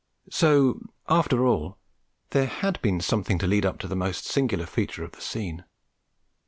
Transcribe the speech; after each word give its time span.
So, 0.31 0.79
after 1.07 1.45
all, 1.45 1.77
there 2.31 2.47
had 2.47 2.81
been 2.81 3.01
something 3.01 3.37
to 3.37 3.45
lead 3.45 3.67
up 3.67 3.77
to 3.81 3.87
the 3.87 3.95
most 3.95 4.25
singular 4.25 4.65
feature 4.65 5.03
of 5.03 5.11
the 5.11 5.21
scene. 5.21 5.63